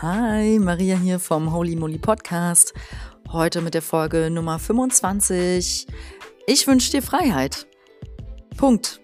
[0.00, 2.72] Hi, Maria hier vom Holy Moly Podcast.
[3.32, 5.88] Heute mit der Folge Nummer 25.
[6.46, 7.66] Ich wünsche dir Freiheit.
[8.56, 9.00] Punkt.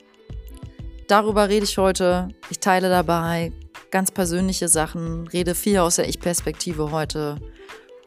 [1.08, 2.28] Darüber rede ich heute.
[2.48, 3.50] Ich teile dabei
[3.90, 7.40] ganz persönliche Sachen, rede viel aus der Ich-Perspektive heute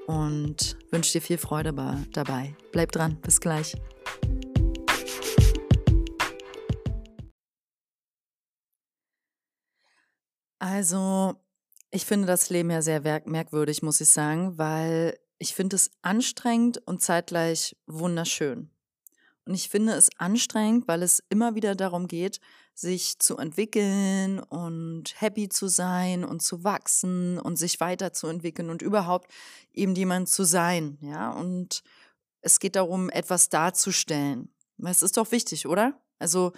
[0.05, 1.73] und wünsche dir viel Freude
[2.13, 2.55] dabei.
[2.71, 3.75] Bleib dran, bis gleich.
[10.59, 11.35] Also,
[11.91, 16.81] ich finde das Leben ja sehr merkwürdig, muss ich sagen, weil ich finde es anstrengend
[16.85, 18.69] und zeitgleich wunderschön.
[19.45, 22.41] Und ich finde es anstrengend, weil es immer wieder darum geht,
[22.73, 29.31] sich zu entwickeln und happy zu sein und zu wachsen und sich weiterzuentwickeln und überhaupt
[29.73, 31.31] eben jemand zu sein, ja.
[31.31, 31.81] Und
[32.41, 34.53] es geht darum, etwas darzustellen.
[34.83, 35.99] Es ist doch wichtig, oder?
[36.19, 36.51] Also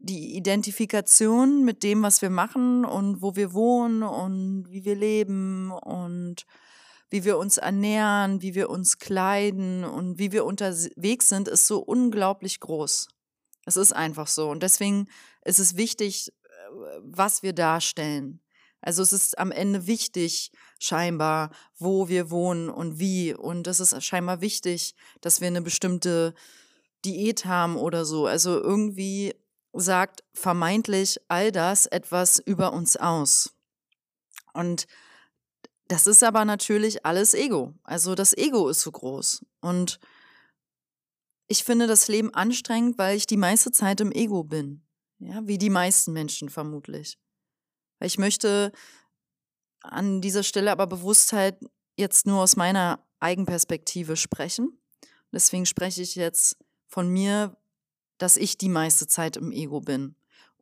[0.00, 5.70] die Identifikation mit dem, was wir machen und wo wir wohnen und wie wir leben
[5.70, 6.46] und
[7.10, 11.78] wie wir uns ernähren, wie wir uns kleiden und wie wir unterwegs sind, ist so
[11.78, 13.08] unglaublich groß.
[13.66, 14.50] Es ist einfach so.
[14.50, 15.08] Und deswegen
[15.44, 16.50] ist es wichtig, äh,
[17.02, 18.40] was wir darstellen.
[18.80, 23.32] Also es ist am Ende wichtig, scheinbar, wo wir wohnen und wie.
[23.32, 26.34] Und es ist scheinbar wichtig, dass wir eine bestimmte
[27.04, 28.26] Diät haben oder so.
[28.26, 29.34] Also irgendwie
[29.80, 33.54] sagt vermeintlich all das etwas über uns aus.
[34.52, 34.86] Und
[35.88, 37.74] das ist aber natürlich alles Ego.
[37.82, 39.44] Also das Ego ist so groß.
[39.60, 39.98] Und
[41.46, 44.82] ich finde das Leben anstrengend, weil ich die meiste Zeit im Ego bin.
[45.18, 47.18] Ja, wie die meisten Menschen vermutlich.
[48.00, 48.72] Ich möchte
[49.80, 51.58] an dieser Stelle aber Bewusstheit
[51.96, 54.80] jetzt nur aus meiner Eigenperspektive sprechen.
[55.32, 57.56] Deswegen spreche ich jetzt von mir,
[58.18, 60.14] dass ich die meiste Zeit im Ego bin.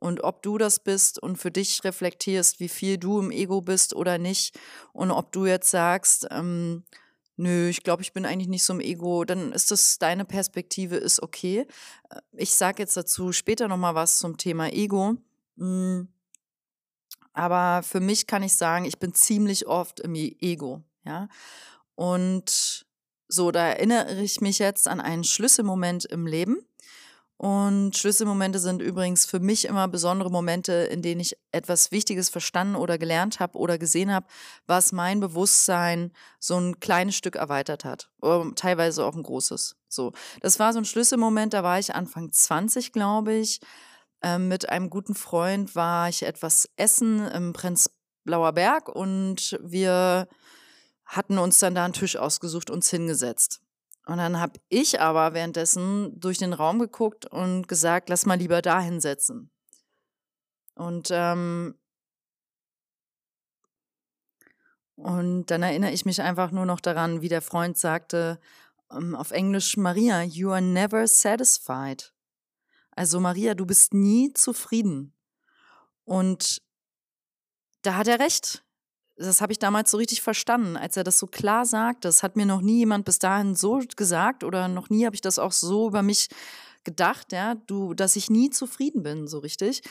[0.03, 3.95] Und ob du das bist und für dich reflektierst, wie viel du im Ego bist
[3.95, 4.59] oder nicht.
[4.91, 6.83] Und ob du jetzt sagst, ähm,
[7.37, 10.97] nö, ich glaube, ich bin eigentlich nicht so im Ego, dann ist das deine Perspektive,
[10.97, 11.65] ist okay.
[12.09, 15.15] Äh, ich sage jetzt dazu später nochmal was zum Thema Ego.
[15.57, 16.09] Hm.
[17.33, 21.27] Aber für mich kann ich sagen, ich bin ziemlich oft im Ego, ja.
[21.95, 22.85] Und
[23.27, 26.57] so, da erinnere ich mich jetzt an einen Schlüsselmoment im Leben.
[27.43, 32.77] Und Schlüsselmomente sind übrigens für mich immer besondere Momente, in denen ich etwas Wichtiges verstanden
[32.77, 34.27] oder gelernt habe oder gesehen habe,
[34.65, 38.09] was mein Bewusstsein so ein kleines Stück erweitert hat.
[38.55, 39.75] Teilweise auch ein großes.
[39.89, 40.13] So.
[40.39, 43.59] Das war so ein Schlüsselmoment, da war ich Anfang 20, glaube ich.
[44.21, 50.29] Ähm, mit einem guten Freund war ich etwas essen im Prenzlauer Berg und wir
[51.03, 53.59] hatten uns dann da einen Tisch ausgesucht, uns hingesetzt.
[54.05, 58.61] Und dann habe ich aber währenddessen durch den Raum geguckt und gesagt, lass mal lieber
[58.61, 59.49] da hinsetzen.
[60.75, 61.75] Und, ähm,
[64.95, 68.39] und dann erinnere ich mich einfach nur noch daran, wie der Freund sagte,
[68.91, 72.13] ähm, auf Englisch, Maria, you are never satisfied.
[72.91, 75.15] Also Maria, du bist nie zufrieden.
[76.03, 76.61] Und
[77.81, 78.65] da hat er recht
[79.15, 82.05] das habe ich damals so richtig verstanden, als er das so klar sagt.
[82.05, 85.21] Das hat mir noch nie jemand bis dahin so gesagt oder noch nie habe ich
[85.21, 86.29] das auch so über mich
[86.83, 89.81] gedacht, ja, du, dass ich nie zufrieden bin, so richtig.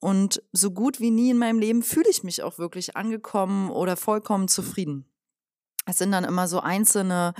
[0.00, 3.96] Und so gut wie nie in meinem Leben fühle ich mich auch wirklich angekommen oder
[3.96, 5.06] vollkommen zufrieden.
[5.86, 7.34] Es sind dann immer so einzelne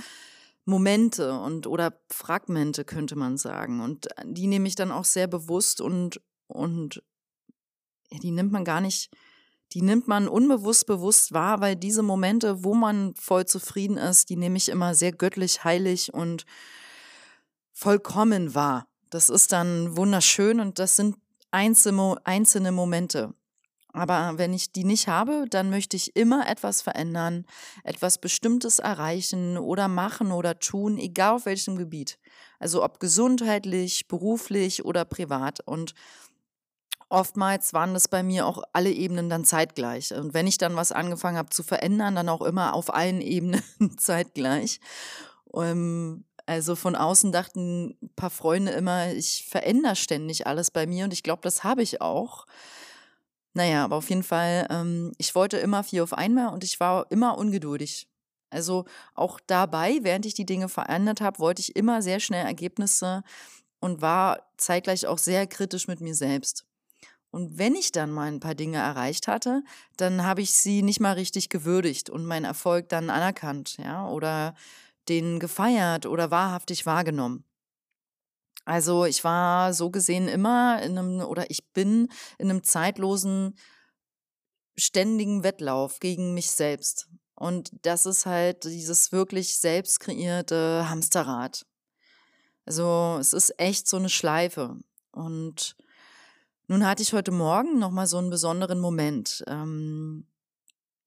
[0.65, 3.81] Momente und oder Fragmente, könnte man sagen.
[3.81, 7.03] Und die nehme ich dann auch sehr bewusst und, und
[8.09, 9.11] ja, die nimmt man gar nicht
[9.73, 14.35] die nimmt man unbewusst bewusst wahr, weil diese Momente, wo man voll zufrieden ist, die
[14.35, 16.45] nehme ich immer sehr göttlich, heilig und
[17.71, 18.87] vollkommen wahr.
[19.09, 21.17] Das ist dann wunderschön und das sind
[21.51, 23.33] einzelne, Momente.
[23.95, 27.45] Aber wenn ich die nicht habe, dann möchte ich immer etwas verändern,
[27.83, 32.17] etwas Bestimmtes erreichen oder machen oder tun, egal auf welchem Gebiet.
[32.57, 35.59] Also ob gesundheitlich, beruflich oder privat.
[35.59, 35.93] Und
[37.09, 40.13] oftmals waren das bei mir auch alle Ebenen dann zeitgleich.
[40.13, 43.63] Und wenn ich dann was angefangen habe zu verändern, dann auch immer auf allen Ebenen
[43.97, 44.79] zeitgleich.
[45.53, 51.05] Ähm, also von außen dachten ein paar Freunde immer, ich verändere ständig alles bei mir
[51.05, 52.45] und ich glaube, das habe ich auch.
[53.53, 57.05] Naja, aber auf jeden Fall, ähm, ich wollte immer viel auf einmal und ich war
[57.11, 58.07] immer ungeduldig.
[58.49, 58.85] Also
[59.15, 63.23] auch dabei, während ich die Dinge verändert habe, wollte ich immer sehr schnell Ergebnisse
[63.79, 66.65] und war zeitgleich auch sehr kritisch mit mir selbst.
[67.33, 69.63] Und wenn ich dann mal ein paar Dinge erreicht hatte,
[69.97, 74.53] dann habe ich sie nicht mal richtig gewürdigt und meinen Erfolg dann anerkannt, ja, oder
[75.09, 77.43] den gefeiert oder wahrhaftig wahrgenommen.
[78.65, 82.07] Also ich war so gesehen immer in einem, oder ich bin
[82.37, 83.57] in einem zeitlosen
[84.77, 87.09] ständigen Wettlauf gegen mich selbst.
[87.33, 91.65] Und das ist halt dieses wirklich selbst kreierte Hamsterrad.
[92.67, 94.77] Also es ist echt so eine Schleife.
[95.11, 95.75] Und
[96.67, 99.43] nun hatte ich heute Morgen nochmal so einen besonderen Moment.
[99.47, 100.25] Ähm,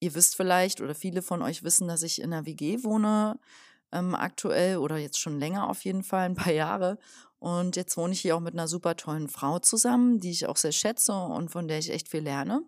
[0.00, 3.38] ihr wisst vielleicht oder viele von euch wissen, dass ich in einer WG wohne
[3.92, 6.98] ähm, aktuell oder jetzt schon länger auf jeden Fall, ein paar Jahre.
[7.38, 10.56] Und jetzt wohne ich hier auch mit einer super tollen Frau zusammen, die ich auch
[10.56, 12.62] sehr schätze und von der ich echt viel lerne.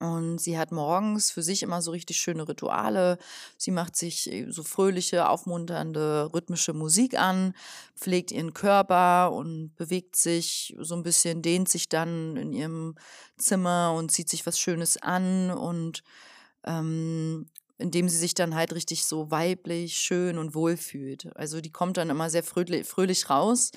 [0.00, 3.16] Und sie hat morgens für sich immer so richtig schöne Rituale.
[3.56, 7.54] Sie macht sich äh, so fröhliche, aufmunternde, rhythmische Musik an,
[7.96, 12.96] pflegt ihren Körper und bewegt sich so ein bisschen, dehnt sich dann in ihrem
[13.38, 16.02] Zimmer und zieht sich was Schönes an und
[16.64, 17.46] ähm,
[17.78, 21.34] indem sie sich dann halt richtig so weiblich, schön und wohl fühlt.
[21.36, 23.72] Also die kommt dann immer sehr fröhlich, fröhlich raus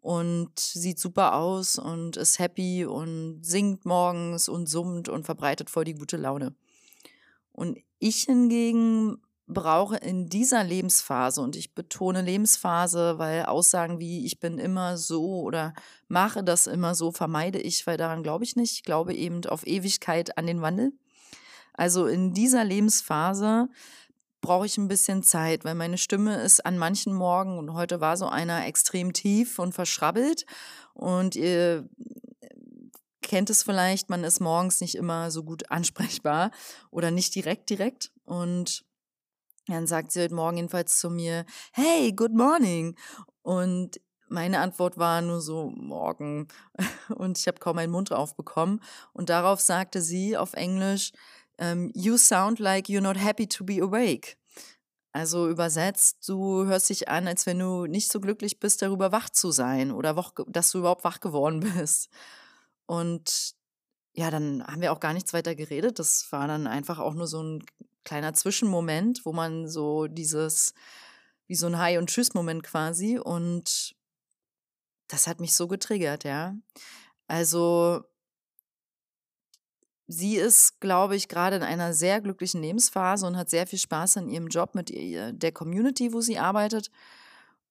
[0.00, 5.84] und sieht super aus und ist happy und singt morgens und summt und verbreitet voll
[5.84, 6.54] die gute Laune.
[7.52, 14.40] Und ich hingegen brauche in dieser Lebensphase, und ich betone Lebensphase, weil Aussagen wie ich
[14.40, 15.74] bin immer so oder
[16.08, 18.72] mache das immer so, vermeide ich, weil daran glaube ich nicht.
[18.72, 20.92] Ich glaube eben auf Ewigkeit an den Wandel.
[21.74, 23.68] Also in dieser Lebensphase
[24.40, 28.16] brauche ich ein bisschen Zeit, weil meine Stimme ist an manchen Morgen und heute war
[28.16, 30.46] so einer extrem tief und verschrabbelt
[30.94, 31.88] und ihr
[33.22, 36.50] kennt es vielleicht, man ist morgens nicht immer so gut ansprechbar
[36.90, 38.84] oder nicht direkt direkt und
[39.66, 42.96] dann sagt sie heute Morgen jedenfalls zu mir, hey, good morning.
[43.42, 46.48] Und meine Antwort war nur so, morgen.
[47.16, 48.80] Und ich habe kaum meinen Mund aufbekommen.
[49.12, 51.12] Und darauf sagte sie auf Englisch,
[51.60, 54.36] ähm, you sound like you're not happy to be awake.
[55.12, 59.28] Also übersetzt, du hörst dich an, als wenn du nicht so glücklich bist, darüber wach
[59.28, 62.08] zu sein oder wach, dass du überhaupt wach geworden bist.
[62.86, 63.54] Und
[64.14, 65.98] ja, dann haben wir auch gar nichts weiter geredet.
[65.98, 67.64] Das war dann einfach auch nur so ein
[68.04, 70.74] kleiner Zwischenmoment, wo man so dieses,
[71.46, 73.18] wie so ein Hi- und Tschüss-Moment quasi.
[73.18, 73.94] Und
[75.08, 76.54] das hat mich so getriggert, ja.
[77.26, 78.04] Also
[80.10, 84.16] sie ist, glaube ich, gerade in einer sehr glücklichen Lebensphase und hat sehr viel Spaß
[84.16, 86.90] an ihrem Job mit der Community, wo sie arbeitet.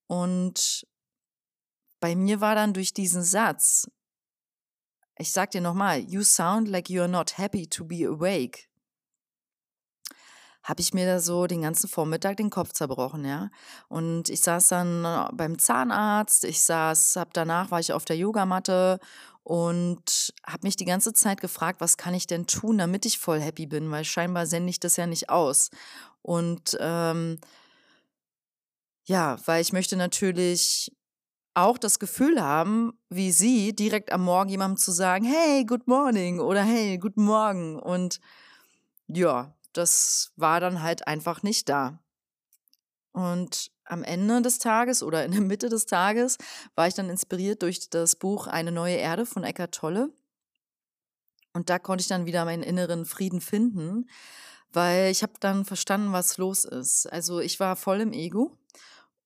[0.07, 0.87] Und
[1.99, 3.89] bei mir war dann durch diesen Satz,
[5.17, 8.69] ich sag dir nochmal, you sound like you're not happy to be awake.
[10.63, 13.49] Habe ich mir da so den ganzen Vormittag den Kopf zerbrochen, ja.
[13.87, 18.17] Und ich saß dann äh, beim Zahnarzt, ich saß, hab danach war ich auf der
[18.17, 18.99] Yogamatte
[19.49, 23.41] und habe mich die ganze Zeit gefragt, was kann ich denn tun, damit ich voll
[23.41, 25.71] happy bin, weil scheinbar sende ich das ja nicht aus.
[26.21, 27.39] Und ähm,
[29.05, 30.95] ja, weil ich möchte natürlich
[31.55, 36.39] auch das Gefühl haben, wie sie, direkt am Morgen jemandem zu sagen, hey, good morning
[36.39, 37.79] oder hey, guten Morgen.
[37.79, 38.19] Und
[39.07, 41.99] ja, das war dann halt einfach nicht da.
[43.13, 46.37] Und am Ende des Tages oder in der Mitte des Tages
[46.75, 50.11] war ich dann inspiriert durch das Buch Eine neue Erde von Eckart Tolle.
[51.53, 54.09] Und da konnte ich dann wieder meinen inneren Frieden finden,
[54.71, 57.11] weil ich habe dann verstanden, was los ist.
[57.11, 58.57] Also ich war voll im Ego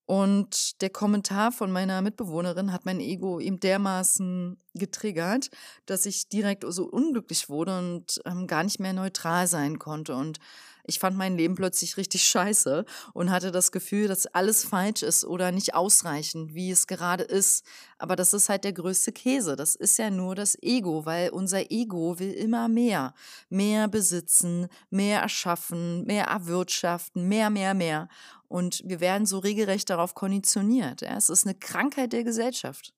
[0.06, 5.50] und der Kommentar von meiner Mitbewohnerin hat mein Ego ihm dermaßen getriggert,
[5.86, 10.16] dass ich direkt so unglücklich wurde und ähm, gar nicht mehr neutral sein konnte.
[10.16, 10.40] Und
[10.86, 15.24] ich fand mein Leben plötzlich richtig scheiße und hatte das Gefühl, dass alles falsch ist
[15.24, 17.66] oder nicht ausreichend, wie es gerade ist.
[17.98, 19.56] Aber das ist halt der größte Käse.
[19.56, 23.14] Das ist ja nur das Ego, weil unser Ego will immer mehr.
[23.50, 28.10] Mehr besitzen, mehr erschaffen, mehr erwirtschaften, mehr, mehr, mehr.
[28.50, 31.02] Und wir werden so regelrecht darauf konditioniert.
[31.02, 32.94] Es ist eine Krankheit der Gesellschaft.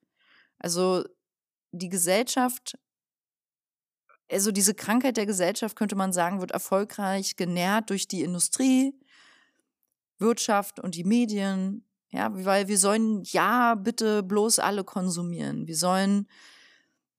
[0.57, 1.03] Also
[1.71, 2.77] die Gesellschaft
[4.31, 8.93] also diese Krankheit der Gesellschaft, könnte man sagen, wird erfolgreich genährt durch die Industrie,
[10.17, 11.83] Wirtschaft und die Medien.
[12.09, 15.67] Ja, weil wir sollen ja bitte bloß alle konsumieren.
[15.67, 16.27] Wir sollen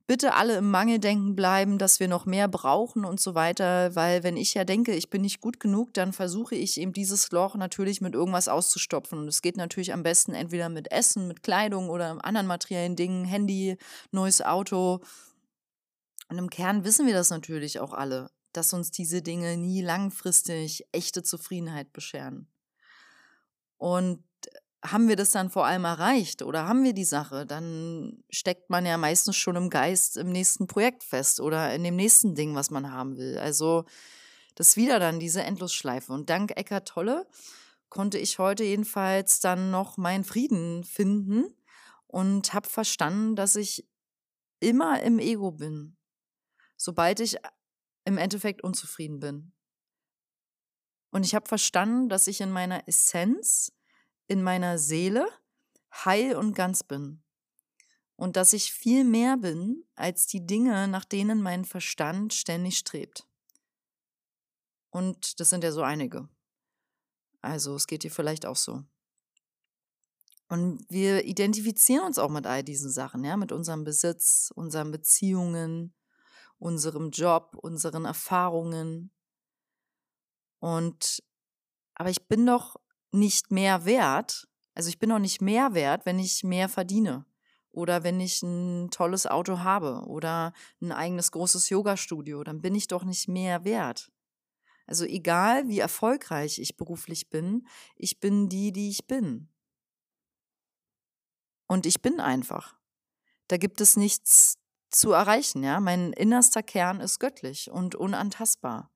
[0.06, 4.36] bitte alle im Mangeldenken bleiben, dass wir noch mehr brauchen und so weiter, weil wenn
[4.36, 8.00] ich ja denke, ich bin nicht gut genug, dann versuche ich eben dieses Loch natürlich
[8.00, 9.18] mit irgendwas auszustopfen.
[9.18, 13.24] Und es geht natürlich am besten entweder mit Essen, mit Kleidung oder anderen materiellen Dingen,
[13.24, 13.76] Handy,
[14.12, 15.00] neues Auto
[16.28, 20.86] und im Kern wissen wir das natürlich auch alle, dass uns diese Dinge nie langfristig
[20.92, 22.48] echte Zufriedenheit bescheren.
[23.76, 24.24] Und
[24.84, 28.86] haben wir das dann vor allem erreicht oder haben wir die Sache, dann steckt man
[28.86, 32.70] ja meistens schon im Geist im nächsten Projekt fest oder in dem nächsten Ding, was
[32.70, 33.38] man haben will.
[33.38, 33.84] Also
[34.54, 36.12] das wieder dann diese Endlosschleife.
[36.12, 37.26] Und dank Eckart Tolle
[37.88, 41.44] konnte ich heute jedenfalls dann noch meinen Frieden finden
[42.06, 43.86] und habe verstanden, dass ich
[44.60, 45.95] immer im Ego bin
[46.76, 47.36] sobald ich
[48.04, 49.52] im Endeffekt unzufrieden bin.
[51.10, 53.72] Und ich habe verstanden, dass ich in meiner Essenz,
[54.26, 55.26] in meiner Seele
[56.04, 57.22] heil und ganz bin.
[58.16, 63.26] Und dass ich viel mehr bin als die Dinge, nach denen mein Verstand ständig strebt.
[64.90, 66.28] Und das sind ja so einige.
[67.42, 68.82] Also es geht dir vielleicht auch so.
[70.48, 75.94] Und wir identifizieren uns auch mit all diesen Sachen, ja, mit unserem Besitz, unseren Beziehungen,
[76.58, 79.10] unserem Job, unseren Erfahrungen.
[80.58, 81.22] Und
[81.94, 82.76] aber ich bin doch
[83.12, 87.24] nicht mehr wert, also ich bin doch nicht mehr wert, wenn ich mehr verdiene
[87.76, 92.88] oder wenn ich ein tolles Auto habe oder ein eigenes großes Yoga-Studio, dann bin ich
[92.88, 94.10] doch nicht mehr wert.
[94.86, 99.50] Also egal, wie erfolgreich ich beruflich bin, ich bin die, die ich bin.
[101.66, 102.78] Und ich bin einfach.
[103.48, 104.58] Da gibt es nichts
[104.90, 105.80] zu erreichen, ja.
[105.80, 108.90] Mein innerster Kern ist göttlich und unantastbar.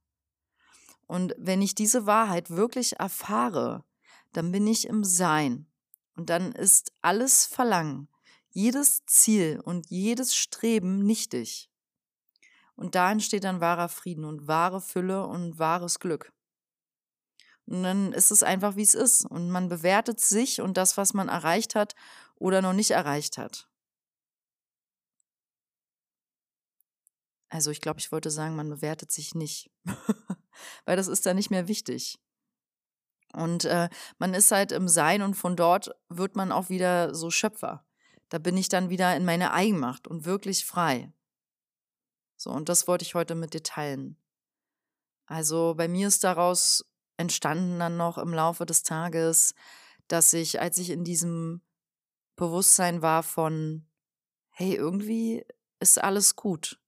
[1.06, 3.85] Und wenn ich diese Wahrheit wirklich erfahre,
[4.32, 5.66] dann bin ich im Sein.
[6.14, 8.09] Und dann ist alles Verlangen,
[8.50, 11.70] jedes Ziel und jedes Streben nichtig.
[12.75, 16.32] Und da entsteht dann wahrer Frieden und wahre Fülle und wahres Glück.
[17.66, 19.25] Und dann ist es einfach, wie es ist.
[19.25, 21.94] Und man bewertet sich und das, was man erreicht hat
[22.37, 23.70] oder noch nicht erreicht hat.
[27.50, 29.71] Also ich glaube, ich wollte sagen, man bewertet sich nicht,
[30.85, 32.19] weil das ist dann nicht mehr wichtig.
[33.33, 33.88] Und äh,
[34.19, 37.85] man ist halt im Sein und von dort wird man auch wieder so Schöpfer.
[38.28, 41.12] Da bin ich dann wieder in meine Eigenmacht und wirklich frei.
[42.37, 44.16] So, und das wollte ich heute mit dir teilen.
[45.26, 46.85] Also bei mir ist daraus
[47.16, 49.54] entstanden dann noch im Laufe des Tages,
[50.09, 51.62] dass ich, als ich in diesem
[52.37, 53.87] Bewusstsein war von,
[54.50, 55.45] hey, irgendwie
[55.80, 56.79] ist alles gut.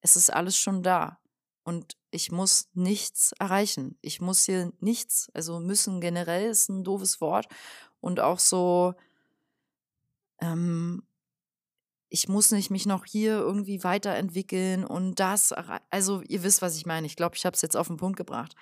[0.00, 1.18] Es ist alles schon da.
[1.62, 3.98] Und ich muss nichts erreichen.
[4.00, 7.46] Ich muss hier nichts, also müssen generell ist ein doofes Wort.
[8.00, 8.94] Und auch so,
[10.40, 11.02] ähm,
[12.08, 15.52] ich muss nicht mich noch hier irgendwie weiterentwickeln und das,
[15.90, 17.06] also ihr wisst, was ich meine.
[17.06, 18.54] Ich glaube, ich habe es jetzt auf den Punkt gebracht.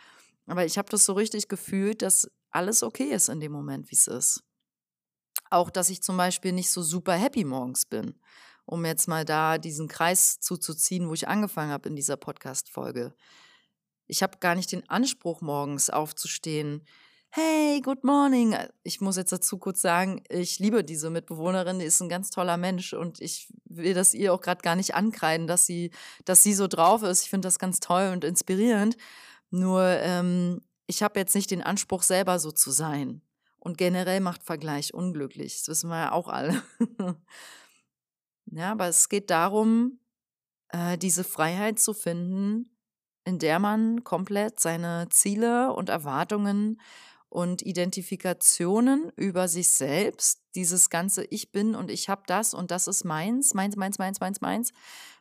[0.46, 3.94] Aber ich habe das so richtig gefühlt, dass alles okay ist in dem Moment, wie
[3.94, 4.42] es ist.
[5.50, 8.18] Auch, dass ich zum Beispiel nicht so super happy morgens bin,
[8.68, 13.14] um jetzt mal da diesen Kreis zuzuziehen, wo ich angefangen habe in dieser Podcast-Folge.
[14.06, 16.84] Ich habe gar nicht den Anspruch, morgens aufzustehen.
[17.30, 18.54] Hey, good morning.
[18.82, 22.58] Ich muss jetzt dazu kurz sagen, ich liebe diese Mitbewohnerin, die ist ein ganz toller
[22.58, 25.90] Mensch und ich will das ihr auch gerade gar nicht ankreiden, dass sie,
[26.26, 27.22] dass sie so drauf ist.
[27.22, 28.98] Ich finde das ganz toll und inspirierend.
[29.50, 33.22] Nur ähm, ich habe jetzt nicht den Anspruch, selber so zu sein.
[33.58, 35.58] Und generell macht Vergleich unglücklich.
[35.58, 36.62] Das wissen wir ja auch alle.
[38.50, 40.00] ja, aber es geht darum,
[40.68, 42.76] äh, diese Freiheit zu finden,
[43.24, 46.80] in der man komplett seine Ziele und Erwartungen
[47.28, 52.86] und Identifikationen über sich selbst, dieses ganze Ich bin und ich habe das und das
[52.86, 54.72] ist meins, meins, meins, meins, meins, meins,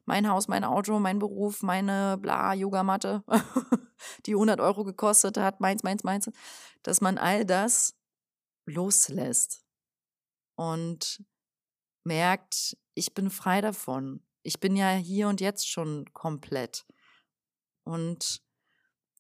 [0.06, 3.24] mein Haus, mein Auto, mein Beruf, meine bla Yogamatte,
[4.26, 6.30] die 100 Euro gekostet hat, meins, meins, meins,
[6.82, 7.94] dass man all das
[8.66, 9.66] loslässt.
[10.56, 11.22] Und
[12.08, 14.22] merkt, ich bin frei davon.
[14.42, 16.86] Ich bin ja hier und jetzt schon komplett.
[17.84, 18.42] Und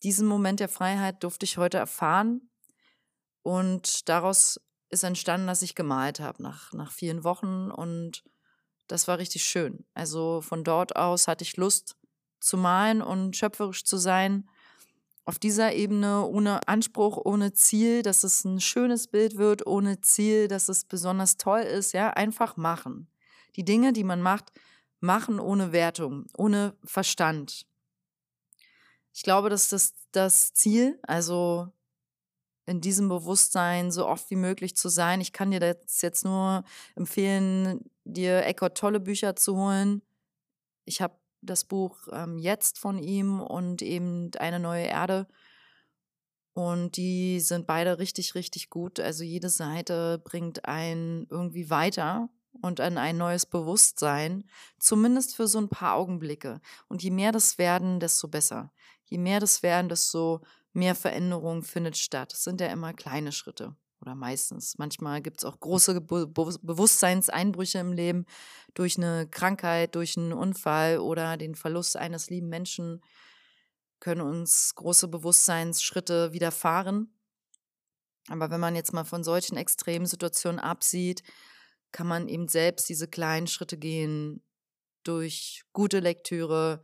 [0.03, 2.50] diesen Moment der Freiheit durfte ich heute erfahren.
[3.44, 7.70] Und daraus ist entstanden, dass ich gemalt habe nach, nach vielen Wochen.
[7.70, 8.24] Und
[8.88, 9.86] das war richtig schön.
[9.94, 11.98] Also von dort aus hatte ich Lust
[12.39, 14.50] zu malen und schöpferisch zu sein
[15.27, 20.48] auf dieser Ebene ohne Anspruch, ohne Ziel, dass es ein schönes Bild wird, ohne Ziel,
[20.48, 23.10] dass es besonders toll ist, ja, einfach machen.
[23.57, 24.53] Die Dinge, die man macht,
[25.01, 27.67] machen ohne Wertung, ohne Verstand.
[29.13, 31.67] Ich glaube, dass das das Ziel, also
[32.65, 35.19] in diesem Bewusstsein so oft wie möglich zu sein.
[35.19, 36.63] Ich kann dir das jetzt nur
[36.96, 40.01] empfehlen, dir Eckhart tolle Bücher zu holen.
[40.86, 45.27] Ich habe das Buch ähm, Jetzt von ihm und eben Eine neue Erde.
[46.53, 49.00] Und die sind beide richtig, richtig gut.
[49.00, 52.29] Also jede Seite bringt einen irgendwie weiter
[52.62, 54.44] und an ein neues Bewusstsein,
[54.79, 56.60] zumindest für so ein paar Augenblicke.
[56.88, 58.72] Und je mehr das werden, desto besser.
[59.06, 60.41] Je mehr das werden, desto
[60.74, 62.34] mehr Veränderung findet statt.
[62.34, 64.77] Es sind ja immer kleine Schritte oder meistens.
[64.77, 68.25] Manchmal gibt es auch große Be Bewusstseinseinbrüche im Leben
[68.74, 73.01] durch eine Krankheit, durch einen Unfall oder den Verlust eines lieben Menschen
[74.00, 77.13] können uns große Bewusstseinsschritte widerfahren.
[78.30, 81.24] Aber wenn man jetzt mal von solchen extremen Situationen absieht,
[81.92, 84.44] kann man eben selbst diese kleinen Schritte gehen
[85.04, 86.84] durch gute Lektüre,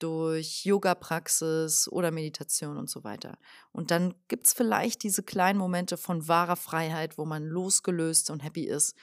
[0.00, 3.38] durch Yoga-Praxis oder Meditation und so weiter.
[3.72, 8.42] Und dann gibt es vielleicht diese kleinen Momente von wahrer Freiheit, wo man losgelöst und
[8.42, 8.96] happy ist.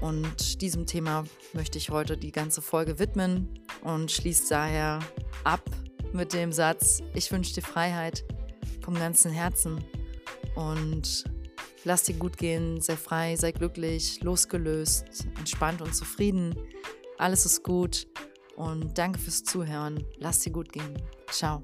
[0.00, 5.00] Und diesem Thema möchte ich heute die ganze Folge widmen und schließt daher
[5.42, 5.68] ab
[6.12, 8.24] mit dem Satz, ich wünsche dir Freiheit
[8.82, 9.84] vom ganzen Herzen
[10.54, 11.24] und
[11.86, 15.04] lass dir gut gehen, sei frei, sei glücklich, losgelöst,
[15.38, 16.54] entspannt und zufrieden.
[17.16, 18.08] Alles ist gut
[18.56, 20.04] und danke fürs Zuhören.
[20.18, 21.00] Lass dir gut gehen.
[21.30, 21.62] Ciao.